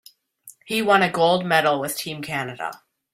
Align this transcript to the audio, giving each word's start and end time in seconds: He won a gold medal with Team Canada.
He 0.65 0.81
won 0.81 1.03
a 1.03 1.11
gold 1.11 1.45
medal 1.45 1.79
with 1.79 1.95
Team 1.95 2.23
Canada. 2.23 2.81